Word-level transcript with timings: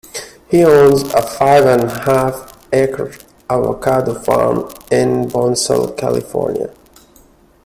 He 0.49 0.65
owns 0.65 1.03
a 1.13 1.21
five-and-a-half 1.21 2.53
acre 2.73 3.13
avocado 3.47 4.15
farm 4.15 4.67
in 4.89 5.27
Bonsall, 5.29 5.91
California. 5.91 6.73